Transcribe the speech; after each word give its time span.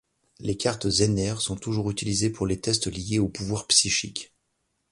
Les 0.39 0.57
cartes 0.57 0.89
Zener 0.89 1.35
sont 1.39 1.55
toujours 1.55 1.91
utilisées 1.91 2.31
pour 2.31 2.47
les 2.47 2.59
tests 2.59 2.87
liés 2.87 3.19
aux 3.19 3.29
pouvoirs 3.29 3.67
psychiques. 3.67 4.33